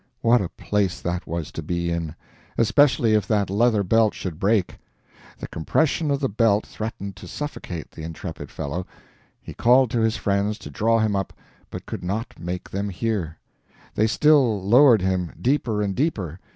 What 0.21 0.41
a 0.41 0.49
place 0.49 0.99
that 0.99 1.27
was 1.27 1.51
to 1.51 1.61
be 1.61 1.91
in 1.91 2.15
especially 2.57 3.13
if 3.13 3.27
that 3.27 3.51
leather 3.51 3.83
belt 3.83 4.15
should 4.15 4.39
break! 4.39 4.79
The 5.37 5.47
compression 5.47 6.09
of 6.09 6.19
the 6.19 6.27
belt 6.27 6.65
threatened 6.65 7.15
to 7.17 7.27
suffocate 7.27 7.91
the 7.91 8.01
intrepid 8.01 8.49
fellow; 8.49 8.87
he 9.39 9.53
called 9.53 9.91
to 9.91 9.99
his 10.01 10.17
friends 10.17 10.57
to 10.57 10.71
draw 10.71 10.97
him 10.97 11.15
up, 11.15 11.33
but 11.69 11.85
could 11.85 12.03
not 12.03 12.39
make 12.39 12.71
them 12.71 12.89
hear. 12.89 13.37
They 13.93 14.07
still 14.07 14.63
lowered 14.67 15.03
him, 15.03 15.33
deeper 15.39 15.83
and 15.83 15.93
deeper. 15.93 16.39